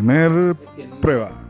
[0.00, 0.56] Primer
[1.02, 1.49] prueba.